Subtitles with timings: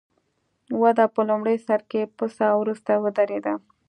[0.81, 3.53] وده په لومړي سر کې پڅه او وروسته ودرېده.